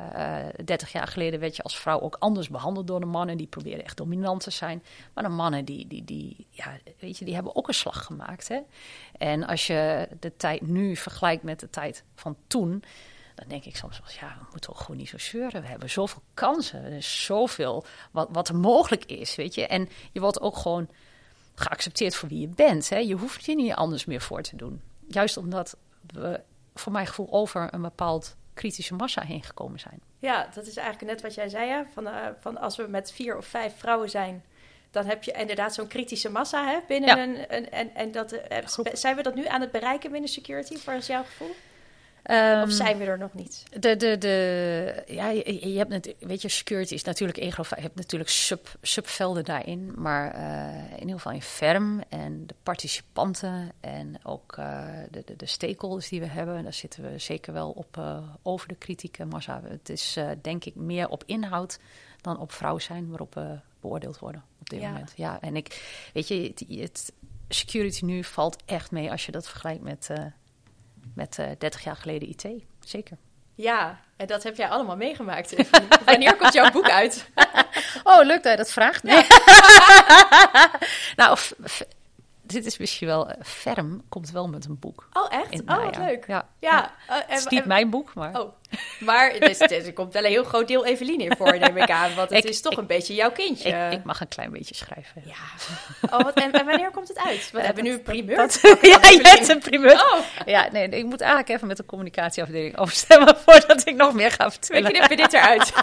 [0.65, 3.37] 30 jaar geleden werd je als vrouw ook anders behandeld door de mannen.
[3.37, 4.83] Die probeerden echt dominant te zijn.
[5.13, 8.47] Maar de mannen, die, die, die, ja, weet je, die hebben ook een slag gemaakt.
[8.47, 8.59] Hè.
[9.17, 12.83] En als je de tijd nu vergelijkt met de tijd van toen...
[13.35, 15.61] Dan denk ik soms wel, ja, we moeten ook gewoon niet zo zeuren.
[15.61, 16.83] We hebben zoveel kansen.
[16.83, 19.67] Er is zoveel wat, wat er mogelijk is, weet je.
[19.67, 20.89] En je wordt ook gewoon
[21.55, 22.89] geaccepteerd voor wie je bent.
[22.89, 22.97] Hè?
[22.97, 24.81] Je hoeft je niet anders meer voor te doen.
[25.07, 25.77] Juist omdat
[26.13, 26.41] we,
[26.73, 30.01] voor mijn gevoel, over een bepaald kritische massa heen gekomen zijn.
[30.19, 31.69] Ja, dat is eigenlijk net wat jij zei.
[31.69, 31.83] Hè?
[31.93, 34.43] Van, eh, van als we met vier of vijf vrouwen zijn,
[34.91, 37.23] dan heb je inderdaad zo'n kritische massa hè, binnen Ja.
[37.23, 37.71] een, een.
[37.71, 41.23] En, en dat, eh, zijn we dat nu aan het bereiken binnen security, voor jouw
[41.23, 41.55] gevoel?
[42.25, 43.63] Ehm, Of zijn we er nog niet?
[43.79, 47.69] De, de, de, ja, je, je hebt net, weet je, security is natuurlijk één groot.
[47.69, 52.55] Je hebt natuurlijk sub, subvelden daarin, maar eh, in ieder geval in Ferm en de
[52.63, 57.53] participanten en ook eh, de, de, de stakeholders die we hebben, daar zitten we zeker
[57.53, 59.61] wel op eh, over de kritieke massa.
[59.67, 61.79] Het is denk ik meer op inhoud
[62.21, 64.89] dan op vrouw zijn waarop we beoordeeld worden op dit Ja.
[64.89, 65.13] moment.
[65.15, 65.83] Ja, en ik,
[66.13, 67.13] weet je, het, het
[67.49, 70.09] security nu valt echt mee als je dat vergelijkt met.
[71.05, 72.45] Eh, met eh 30 jaar geleden IT.
[72.79, 73.17] zeker.
[73.55, 75.55] Ja, en dat heb jij allemaal meegemaakt.
[76.05, 77.25] Wanneer komt jouw boek uit?
[78.03, 79.03] Oh, leuk dat je dat vraagt.
[79.03, 79.25] Nee.
[81.15, 81.37] nou,
[82.45, 83.29] dit is misschien wel...
[83.29, 85.07] eh, Ferm komt wel met een boek.
[85.13, 85.61] Oh, echt?
[85.65, 86.27] Oh, wat leuk.
[86.27, 86.47] Ja.
[86.59, 88.39] Ja, eh, en- Het is niet en- mijn boek, maar...
[88.41, 88.51] Oh,
[88.99, 92.15] maar dus, er komt wel een heel groot deel Evelien in voor, neem ik aan.
[92.15, 93.69] Want het Ik- is toch ik- een beetje jouw kindje.
[93.69, 95.21] ik, ik mag een klein beetje schrijven.
[95.25, 95.33] Ja.
[96.17, 97.51] Oh, wat, en, en wanneer komt het uit?
[97.51, 98.35] We Eh, hebben nu een primeur.
[98.35, 99.93] Dat, ja, je hebt een primeur.
[99.93, 104.31] Oh, Ja, nee, ik moet eigenlijk even met de communicatieafdeling overstemmen voordat ik nog meer
[104.31, 104.91] ga we vertellen.
[104.91, 105.73] knippen dit eruit.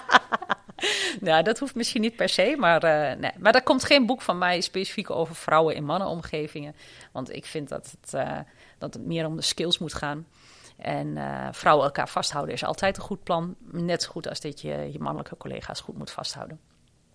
[1.21, 3.31] Nou, dat hoeft misschien niet per se, maar, eh, nee.
[3.39, 6.75] maar er komt geen boek van mij specifiek over vrouwen in mannenomgevingen.
[7.13, 8.39] Want ik vind dat het, eh,
[8.79, 10.27] dat het meer om de skills moet gaan.
[10.77, 13.57] En eh, vrouwen elkaar vasthouden is altijd een goed plan.
[13.71, 16.61] Net zo goed als dat je je mannelijke collega's goed moet vasthouden.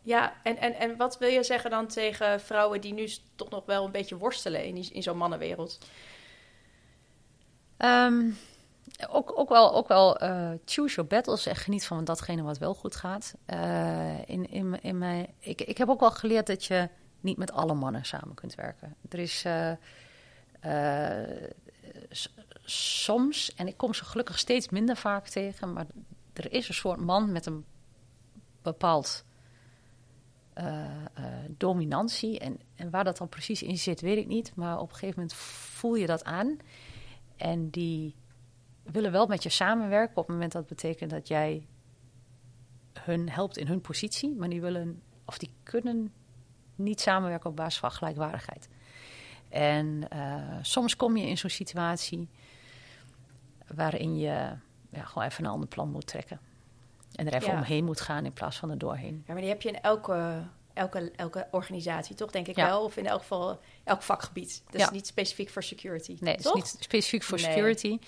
[0.02, 3.66] Ja, en, en, en wat wil je zeggen dan tegen vrouwen die nu toch nog
[3.66, 5.78] wel een beetje worstelen in, die- in zo'n mannenwereld?
[7.78, 8.30] Ehm,
[9.06, 12.74] ook, ook wel, ook wel eh, choose your battles en geniet van datgene wat wel
[12.74, 13.36] goed gaat.
[13.46, 17.52] Eh, in, in, in mijn, ik, ik heb ook wel geleerd dat je niet met
[17.52, 18.96] alle mannen samen kunt werken.
[19.10, 19.72] Er is eh,
[22.64, 25.86] soms, en ik kom ze gelukkig steeds minder vaak tegen, maar
[26.34, 27.66] er is een soort man met een
[28.62, 29.26] bepaald
[31.50, 32.40] dominantie.
[32.40, 34.56] En, en waar dat dan precies in zit, weet ik niet.
[34.56, 36.58] Maar op een gegeven moment voel je dat aan.
[37.36, 38.16] En die
[38.92, 41.68] willen wel met je samenwerken op het moment dat betekent dat jij
[43.00, 46.14] hun helpt in hun positie, maar die willen of die kunnen
[46.76, 48.70] niet samenwerken op basis van gelijkwaardigheid.
[49.50, 52.30] En eh, soms kom je in zo'n situatie
[53.76, 54.56] waarin je
[54.90, 56.40] ja, gewoon even een ander plan moet trekken.
[57.16, 57.58] En er even Ja.
[57.58, 59.24] omheen moet gaan in plaats van er doorheen.
[59.26, 60.44] Ja, maar die heb je in elke,
[60.78, 62.32] elke, elke organisatie, toch?
[62.32, 62.66] Denk ik Ja.
[62.66, 62.84] wel.
[62.84, 64.62] Of in elk geval elk vakgebied.
[64.70, 64.86] Dat Ja.
[64.86, 66.18] is niet specifiek voor security.
[66.20, 66.56] Nee, het is toch?
[66.56, 67.46] niet specifiek voor Nee.
[67.46, 68.00] security.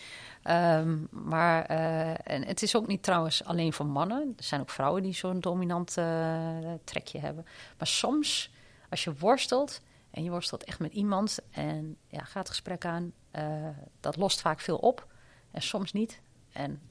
[0.43, 4.33] Ehm, maar eh, en het is ook niet trouwens alleen voor mannen.
[4.37, 7.45] Er zijn ook vrouwen die zo'n dominant eh, trekje hebben.
[7.77, 8.51] Maar soms,
[8.89, 13.13] als je worstelt en je worstelt echt met iemand en ja, gaat het gesprek aan,
[13.31, 13.67] eh,
[13.99, 15.07] dat lost vaak veel op
[15.51, 16.21] en soms niet.
[16.51, 16.81] En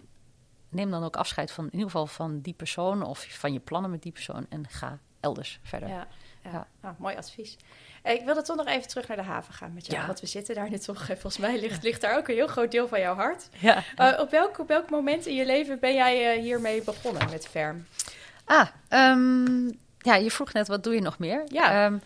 [0.69, 3.91] neem dan ook afscheid van in ieder geval van die persoon of van je plannen
[3.91, 5.89] met die persoon en ga elders verder.
[5.89, 6.07] Ja,
[6.45, 6.67] ja.
[6.83, 7.57] Nou, mooi advies.
[8.03, 10.01] Eh, Ik wilde toch nog even terug naar de haven gaan met jou.
[10.01, 10.07] Ja.
[10.07, 12.71] Want we zitten daar nu toch, volgens mij ligt, ligt daar ook een heel groot
[12.71, 13.49] deel van jouw hart.
[13.59, 13.83] Ja.
[13.97, 17.47] Eh, op, welk, op welk moment in je leven ben jij eh, hiermee begonnen met
[17.49, 17.87] Ferm?
[18.45, 19.67] Ah, ehm,
[19.99, 21.43] ja, je vroeg net, wat doe je nog meer?
[21.47, 21.85] Ja.
[21.85, 21.99] Ehm,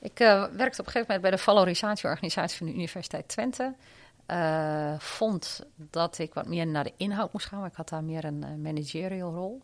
[0.00, 3.74] ik werkte op een gegeven moment bij de valorisatieorganisatie van de Universiteit Twente.
[4.98, 8.24] Vond dat ik wat meer naar de inhoud moest gaan, maar ik had daar meer
[8.24, 9.62] een managerial rol.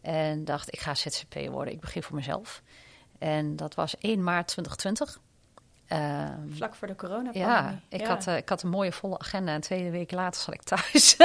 [0.00, 2.62] En dacht, ik ga ZZP worden, ik begin voor mezelf.
[3.18, 5.20] En dat was 1 maart 2020.
[5.90, 9.52] Ehm, Vlak voor de corona ja, ik, Had, eh, ik had een mooie volle agenda
[9.52, 11.16] en twee weken later zat ik thuis.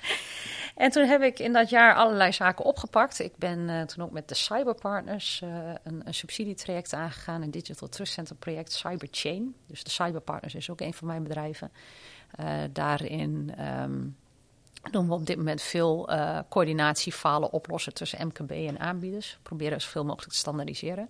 [0.84, 3.18] en toen heb ik in dat jaar allerlei zaken opgepakt.
[3.18, 5.48] Ik ben eh, toen ook met de Cyberpartners eh,
[5.82, 9.54] een, een subsidietraject aangegaan, een Digital Trust Center project Cyberchain.
[9.66, 11.72] Dus de Cyberpartners is ook een van mijn bedrijven.
[12.72, 14.00] Daarin ehm,
[14.90, 19.38] doen we op dit moment veel eh coördinatiefalen oplossen tussen MKB en aanbieders.
[19.42, 21.08] Proberen zoveel mogelijk te standaardiseren.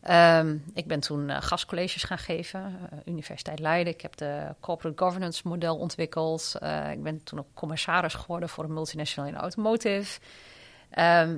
[0.00, 3.92] Ehm, ik ben toen eh, gastcolleges gaan geven, eh, Universiteit Leiden.
[3.92, 6.54] Ik heb de corporate governance model ontwikkeld.
[6.92, 10.20] Ik ben toen ook commissaris geworden voor een multinational in automotive.
[10.90, 11.36] Ehm,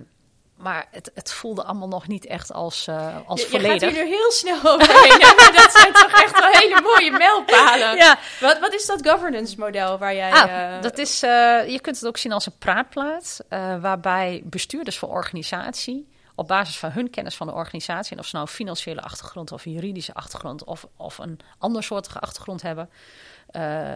[0.58, 3.90] maar het, het voelde allemaal nog niet echt als, eh, als je, je gaat volledig.
[3.90, 5.18] hier nu heel snel overheen.
[5.54, 7.96] dat zijn toch echt wel hele mooie mijlpalen.
[7.96, 10.32] Ja, Wat, wat is dat governance model waar jij...
[10.32, 13.40] Ah, eh, dat is, eh, je kunt het ook zien als een praatplaat,
[13.80, 18.36] waarbij bestuurders van organisatie op basis van hun kennis van de organisatie, en of ze
[18.36, 22.90] nou een financiële achtergrond of een juridische achtergrond of, of een andersoortige achtergrond hebben,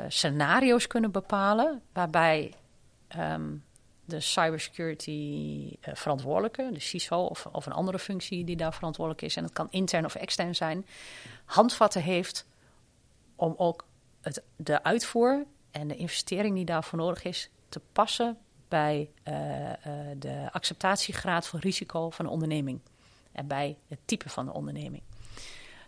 [0.09, 2.55] scenario's kunnen bepalen waarbij
[3.09, 3.51] ehm,
[4.05, 9.37] de cybersecurity eh, verantwoordelijke, de CISO of, of een andere functie die daar verantwoordelijk is,
[9.37, 10.87] en het kan intern of extern zijn,
[11.45, 12.47] handvatten heeft
[13.37, 13.87] om ook
[14.21, 18.39] het, de uitvoer en de investering die daarvoor nodig is te passen
[18.69, 19.77] bij eh, eh,
[20.17, 22.81] de acceptatiegraad van risico van de onderneming
[23.33, 25.03] en bij het type van de onderneming.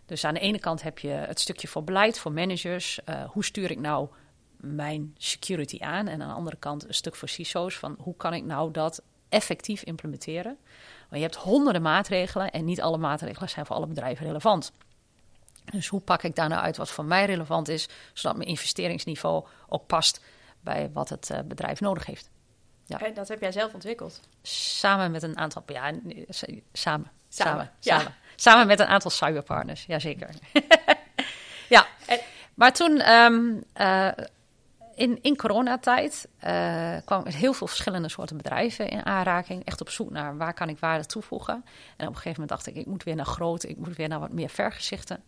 [0.07, 3.01] Dus aan de ene kant heb je het stukje voor beleid, voor managers.
[3.33, 4.09] hoe stuur ik nou
[4.57, 6.09] mijn security aan?
[6.09, 9.03] En aan de andere kant een stuk voor CISO's van hoe kan ik nou dat
[9.29, 10.57] effectief implementeren?
[10.99, 14.73] Want je hebt honderden maatregelen en niet alle maatregelen zijn voor alle bedrijven relevant.
[15.65, 19.47] Dus hoe pak ik daar nou uit wat voor mij relevant is, zodat mijn investeringsniveau
[19.69, 20.21] ook past
[20.61, 22.31] bij wat het eh, bedrijf nodig heeft?
[22.87, 23.01] Ja.
[23.01, 24.21] En dat heb jij zelf ontwikkeld.
[24.43, 25.93] Samen met een aantal, ja,
[26.31, 28.15] samen, samen, Samen, samen, ja.
[28.37, 30.29] samen, met een aantal cyberpartners, jazeker.
[31.69, 32.21] ja, En-
[32.55, 34.09] maar toen, ehm, eh,
[34.95, 39.65] in, in coronatijd uh, kwam heel veel verschillende soorten bedrijven in aanraking.
[39.65, 41.55] Echt op zoek naar waar kan ik waarde toevoegen.
[41.97, 44.09] En op een gegeven moment dacht ik, ik moet weer naar groot, ik moet weer
[44.09, 45.23] naar wat meer vergezichten.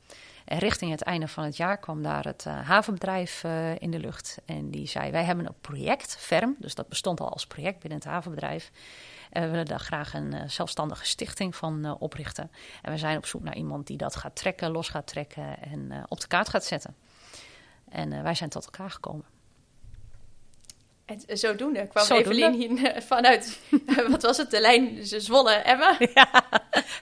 [0.44, 3.98] En richting het einde van het jaar kwam daar het uh, havenbedrijf uh, in de
[3.98, 4.38] lucht.
[4.44, 7.98] En die zei, wij hebben een project, FERM, dus dat bestond al als project binnen
[7.98, 8.70] het havenbedrijf.
[9.30, 12.50] En we willen daar graag een zelfstandige stichting van oprichten.
[12.82, 16.04] En we zijn op zoek naar iemand die dat gaat trekken, los gaat trekken en
[16.08, 16.94] op de kaart gaat zetten.
[17.88, 19.35] En wij zijn tot elkaar gekomen.
[21.06, 22.30] En zodoende kwam zodoende.
[22.30, 23.58] Evelien hier vanuit,
[24.10, 25.96] wat was het, de lijn Zwolle-Emmen?
[26.14, 26.28] Ja,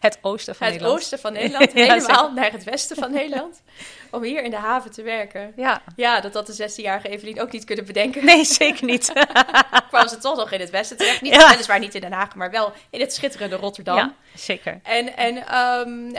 [0.01, 1.01] het oosten van het Nederland.
[1.01, 3.63] Het oosten van Nederland, helemaal naar het westen van Nederland.
[4.11, 5.53] Om hier in de haven te werken.
[5.57, 5.83] Ja.
[5.97, 8.25] Ja, dat had de 16-jarige Evelien ook niet kunnen bedenken.
[8.25, 9.13] Nee, zeker niet.
[9.89, 11.21] kwam ze toch nog in het westen terecht.
[11.21, 11.51] Niet, ja.
[11.51, 13.97] Weliswaar niet in Den Haag, maar wel in het schitterende Rotterdam.
[13.97, 14.81] Ja, zeker.
[14.83, 16.13] En, en um,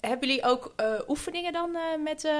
[0.00, 2.32] hebben jullie ook uh, oefeningen dan uh, met uh,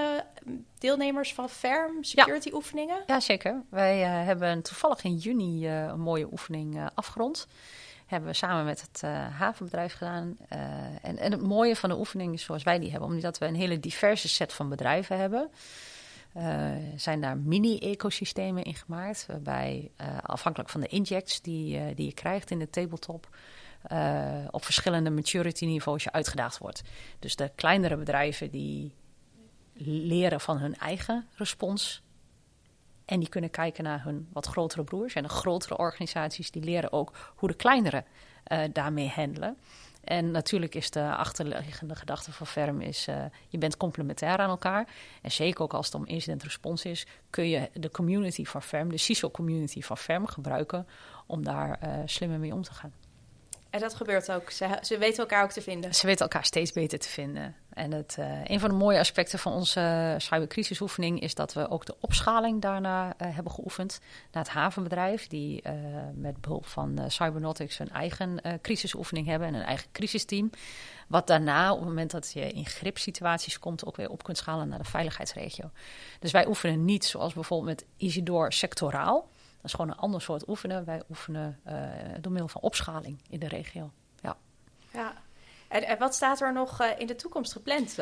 [0.79, 2.55] deelnemers van FERM, security ja.
[2.55, 3.03] oefeningen?
[3.07, 3.62] Ja, zeker.
[3.68, 7.46] Wij hebben toevallig in juni een mooie oefening afgerond.
[8.07, 9.03] Hebben we samen met het
[9.38, 10.37] havenbedrijf gedaan.
[11.03, 13.55] En, en, het mooie van de oefening is zoals wij die hebben, omdat we een
[13.55, 15.51] hele diverse set van bedrijven hebben.
[16.96, 19.90] zijn daar mini-ecosystemen in gemaakt, waarbij
[20.23, 23.29] afhankelijk van de injects die, die je krijgt in de tabletop,
[23.93, 26.83] uh, op verschillende maturity niveaus je uitgedaagd wordt.
[27.19, 28.95] Dus de kleinere bedrijven die
[29.85, 32.03] leren van hun eigen respons.
[33.05, 35.14] En die kunnen kijken naar hun wat grotere broers.
[35.14, 38.05] En de grotere organisaties die leren ook hoe de kleinere
[38.53, 39.57] uh, daarmee handelen.
[40.05, 44.88] En natuurlijk is de achterliggende gedachte van Ferm is, uh, je bent complementair aan elkaar.
[45.23, 48.90] En zeker ook als het om incident response is, kun je de community van Ferm,
[48.90, 50.87] de CISO community van Ferm gebruiken
[51.27, 52.93] om daar slimmer mee om te gaan.
[53.70, 54.50] En dat gebeurt ook.
[54.50, 55.94] Ze, ze weten elkaar ook te vinden.
[55.94, 57.56] Ze weten elkaar steeds beter te vinden.
[57.70, 61.87] En het, uh, een van de mooie aspecten van onze cybercrisisoefening is dat we ook
[61.87, 64.00] de opschaling daarna uh, hebben geoefend
[64.33, 65.62] naar het havenbedrijf, die
[66.14, 70.50] met behulp van Cybernautics een eigen crisisoefening hebben en een eigen crisisteam.
[71.06, 74.68] Wat daarna, op het moment dat je in gripsituaties komt, ook weer op kunt schalen
[74.68, 75.70] naar de veiligheidsregio.
[76.20, 79.28] Dus wij oefenen niet zoals bijvoorbeeld met Isidor sectoraal.
[79.61, 80.85] Dat is gewoon een ander soort oefenen.
[80.85, 81.75] Wij oefenen uh,
[82.20, 83.90] door middel van opschaling in de regio.
[84.20, 84.37] Ja.
[84.92, 85.14] ja.
[85.68, 87.99] En, en wat staat er nog uh, in de toekomst gepland?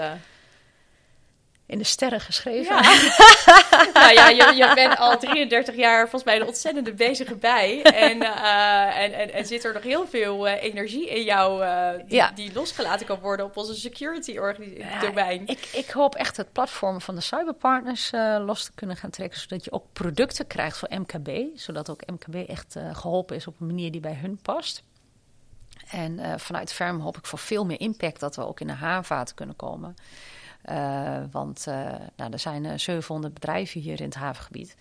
[1.69, 2.77] In de sterren geschreven.
[2.77, 2.83] Ja.
[4.01, 7.83] nou ja, je, je, bent al 33 jaar volgens mij een ontzettende bezige bij.
[7.83, 11.65] En, en, en, en, zit er nog heel veel energie in jou
[12.07, 12.31] die, ja.
[12.35, 14.39] die, losgelaten kan worden op onze security
[15.01, 15.47] domein.
[15.47, 18.11] ik, ik, hoop echt het platform van de cyberpartners
[18.47, 19.41] los te kunnen gaan trekken.
[19.41, 21.59] Zodat je ook producten krijgt voor MKB.
[21.59, 24.83] Zodat ook MKB echt geholpen is op een manier die bij hun past.
[25.91, 29.35] En vanuit Ferm hoop ik voor veel meer impact dat we ook in de havenvaart
[29.35, 29.97] kunnen komen.
[30.71, 31.75] Uh, want uh,
[32.17, 34.77] nou, er zijn 700 bedrijven hier in het havengebied.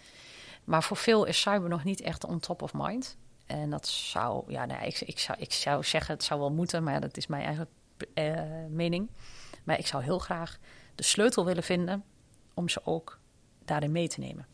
[0.63, 3.17] Maar voor veel is cyber nog niet echt on top of mind.
[3.45, 6.83] En dat zou, ja, nee, ik, ik, zou, ik zou zeggen, het zou wel moeten,
[6.83, 7.67] maar dat is mijn eigen
[8.69, 9.09] mening.
[9.63, 10.57] Maar ik zou heel graag
[10.95, 12.03] de sleutel willen vinden
[12.53, 13.19] om ze ook
[13.65, 14.45] daarin mee te nemen.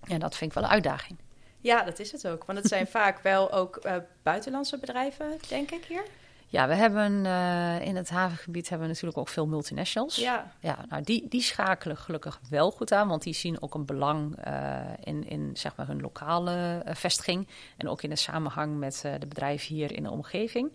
[0.00, 1.18] En dat vind ik wel een uitdaging.
[1.60, 2.44] Ja, dat is het ook.
[2.44, 3.88] Want het zijn vaak wel ook
[4.22, 6.04] buitenlandse bedrijven, denk ik hier.
[6.50, 10.16] Ja, we hebben uh, in het havengebied hebben we natuurlijk ook veel multinationals.
[10.16, 10.52] Ja.
[10.60, 14.46] Ja, nou die, die schakelen gelukkig wel goed aan, want die zien ook een belang
[14.46, 17.48] uh, in, in zeg maar hun lokale vestiging.
[17.76, 20.72] En ook in de samenhang met de bedrijven hier in de omgeving.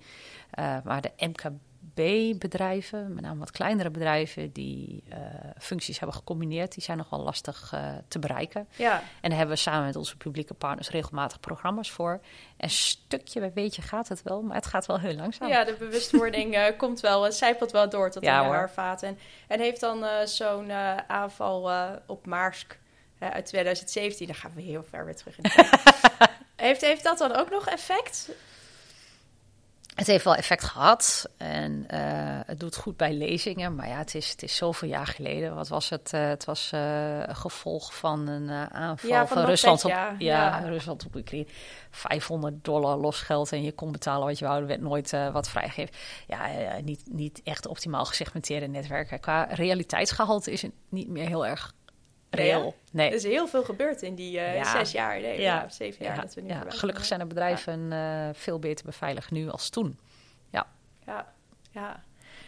[0.83, 5.17] maar de MKB B-bedrijven, met name wat kleinere bedrijven, die uh,
[5.59, 8.67] functies hebben gecombineerd, die zijn nogal lastig uh, te bereiken.
[8.75, 9.03] Ja.
[9.21, 12.21] En daar hebben we samen met onze publieke partners regelmatig programma's voor.
[12.57, 15.47] En stukje bij beetje gaat het wel, maar het gaat wel heel langzaam.
[15.47, 19.03] Ja, de bewustwording uh, komt wel, zijpelt wel door tot in de haarvaat.
[19.03, 20.71] En, heeft dan zo'n
[21.07, 21.71] aanval
[22.05, 22.79] op Maarsk
[23.19, 25.51] uit 2017, dan gaan we heel ver weer terug in
[26.55, 28.29] heeft, heeft dat dan ook nog effect?
[29.95, 31.99] Het heeft wel effect gehad en uh,
[32.45, 33.75] het doet goed bij lezingen.
[33.75, 35.55] Maar ja, het is, het is zoveel jaar geleden.
[35.55, 36.11] Wat was het?
[36.15, 40.15] Uh, het was uh, een gevolg van een aanval ja, van, van Rusland, op, ja.
[40.17, 40.67] ja, ja.
[40.67, 41.47] Rusland op Oekraïne.
[41.91, 44.61] 500 dollar losgeld en je kon betalen wat je wou.
[44.61, 45.95] Er werd nooit wat vrijgegeven.
[46.27, 46.49] Ja,
[46.83, 49.19] niet, niet echt optimaal gesegmenteerde netwerken.
[49.19, 51.73] Qua realiteitsgehalte is het niet meer heel erg
[52.91, 53.07] Nee.
[53.07, 54.71] Er is heel veel gebeurd in die uh, ja.
[54.71, 55.69] zes jaar, nee, ja.
[55.69, 56.21] zeven jaar ja.
[56.21, 56.63] dat we nu ja.
[56.67, 59.99] Gelukkig zijn de bedrijven uh, veel beter beveiligd nu als toen.
[60.49, 60.67] Ja.
[61.05, 61.33] Ja,
[61.71, 62.03] ja.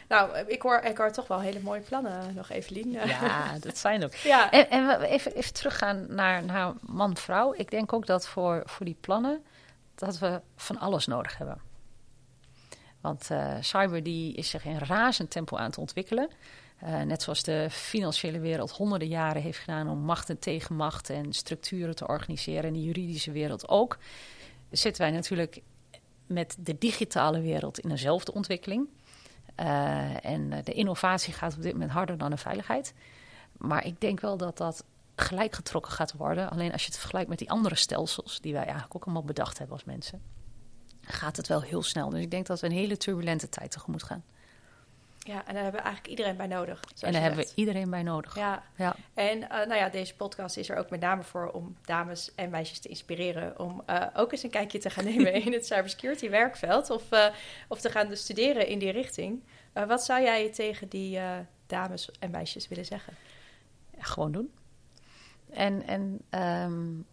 [0.08, 2.92] Nou, ik hoor, ik hoor toch wel hele mooie plannen nog, Evelien.
[2.92, 4.14] Ja, dat zijn ook.
[4.14, 4.52] ja.
[4.52, 7.54] En, en we even, even teruggaan naar, naar man-vrouw.
[7.54, 9.44] Ik denk ook dat voor, voor die plannen
[9.96, 11.62] dat we van alles nodig hebben.
[13.02, 16.30] Want uh, cyber die is zich in razend tempo aan het ontwikkelen.
[16.84, 21.34] Uh, net zoals de financiële wereld honderden jaren heeft gedaan om macht en tegenmacht en
[21.34, 23.98] structuren te organiseren, en de juridische wereld ook,
[24.72, 25.62] zitten wij natuurlijk
[26.28, 28.88] met de digitale wereld in dezelfde ontwikkeling.
[29.60, 32.94] Uh, en de innovatie gaat op dit moment harder dan de veiligheid.
[33.58, 34.84] Maar ik denk wel dat dat
[35.16, 36.50] gelijk getrokken gaat worden.
[36.50, 39.58] Alleen als je het vergelijkt met die andere stelsels, die wij eigenlijk ook allemaal bedacht
[39.58, 40.22] hebben als mensen,
[41.02, 42.10] gaat het wel heel snel.
[42.10, 44.24] Dus ik denk dat we een hele turbulente tijd tegemoet gaan.
[45.28, 46.84] Ja, en daar hebben we eigenlijk iedereen bij nodig.
[47.00, 48.36] En daar hebben we iedereen bij nodig.
[48.36, 48.64] Ja.
[48.76, 48.96] ja.
[49.14, 52.50] En uh, nou ja, deze podcast is er ook met name voor om dames en
[52.50, 56.30] meisjes te inspireren om uh, ook eens een kijkje te gaan nemen in het cybersecurity
[56.30, 57.26] werkveld of, uh,
[57.68, 59.44] of te gaan studeren in die richting.
[59.74, 61.20] wat zou jij tegen die
[61.68, 63.14] dames en meisjes willen zeggen?
[63.98, 64.54] Ja, gewoon doen.
[65.50, 66.22] En, en
[66.64, 67.06] um,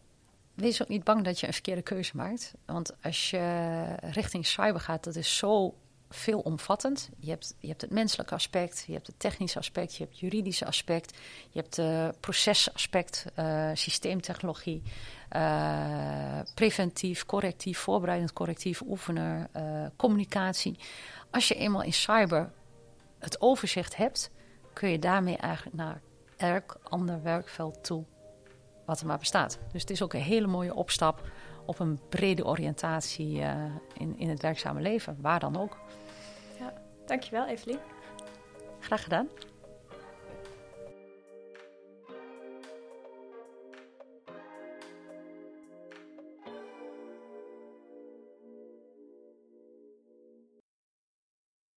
[0.55, 2.55] wees ook niet bang dat je een verkeerde keuze maakt.
[2.67, 5.75] Want als je richting cyber gaat, dat is zo
[6.15, 7.11] veelomvattend.
[7.19, 10.21] Je hebt, je hebt het menselijke aspect, je hebt het technische aspect, je hebt het
[10.21, 11.17] juridische aspect,
[11.51, 14.83] je hebt het procesaspect, uh, systeemtechnologie,
[15.37, 20.79] uh, preventief, correctief, voorbereidend correctief, oefener, uh, communicatie.
[21.31, 22.53] Als je eenmaal in cyber
[23.19, 24.31] het overzicht hebt,
[24.73, 26.01] kun je daarmee eigenlijk naar
[26.37, 28.05] elk ander werkveld toe
[28.87, 29.59] wat er maar bestaat.
[29.73, 31.23] Dus het is ook een hele mooie opstap
[31.67, 33.41] op een brede oriëntatie
[33.95, 35.79] in, in het werkzame leven, waar dan ook.
[37.13, 37.79] Dankjewel Evelien.
[38.81, 39.29] Graag gedaan.